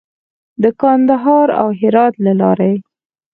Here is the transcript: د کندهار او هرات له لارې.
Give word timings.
د 0.63 0.63
کندهار 0.81 1.47
او 1.61 1.67
هرات 1.79 2.13
له 2.25 2.33
لارې. 2.41 2.73